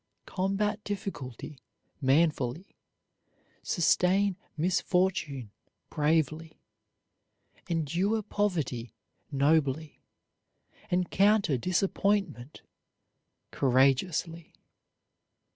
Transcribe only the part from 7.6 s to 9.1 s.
endure poverty